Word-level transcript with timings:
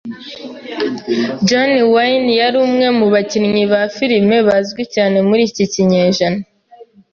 John 1.47 1.71
Wayne 1.93 2.31
yari 2.41 2.57
umwe 2.65 2.87
mu 2.97 3.05
bakinnyi 3.13 3.63
ba 3.71 3.81
firime 3.95 4.37
bazwi 4.47 4.81
cyane 4.93 5.17
muri 5.27 5.41
iki 5.49 5.63
kinyejana. 5.73 6.41